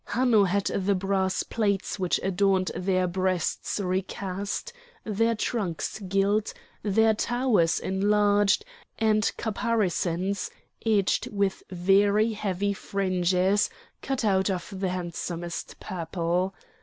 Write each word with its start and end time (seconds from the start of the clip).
Hanno 0.07 0.45
had 0.45 0.65
the 0.65 0.95
brass 0.95 1.43
plates 1.43 1.99
which 1.99 2.19
adorned 2.23 2.71
their 2.75 3.05
breasts 3.05 3.79
recast, 3.79 4.73
their 5.03 5.35
tusks 5.35 5.99
gilt, 5.99 6.55
their 6.81 7.13
towers 7.13 7.79
enlarged, 7.79 8.65
and 8.97 9.31
caparisons, 9.37 10.49
edged 10.83 11.27
with 11.31 11.61
very 11.69 12.31
heavy 12.33 12.73
fringes, 12.73 13.69
cut 14.01 14.25
out 14.25 14.49
of 14.49 14.73
the 14.75 14.89
handsomest 14.89 15.79
purple. 15.79 16.55